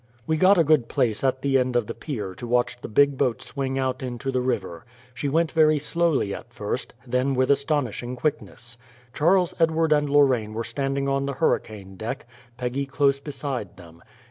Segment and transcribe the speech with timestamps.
[0.25, 3.19] We got a good place at the end of the pier to watch the big
[3.19, 4.83] boat swing out into the river.
[5.13, 8.79] She went very slowly at first, then with astonishing quickness.
[9.13, 12.25] Charles Edward and Lorraine were standing on the hurricane deck,
[12.57, 14.01] Peggy close beside them.